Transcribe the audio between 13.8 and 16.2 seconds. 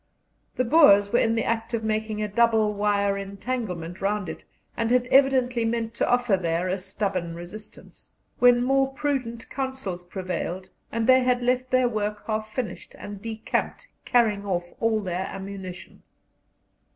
carrying off all their ammunition.